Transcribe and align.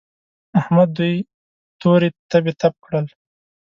احمد 0.59 0.89
دوی 0.97 1.15
تورې 1.81 2.09
تبې 2.31 2.53
تپ 2.59 2.73
کړل. 2.85 3.05